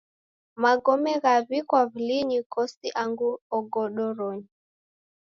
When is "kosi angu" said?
2.53-3.29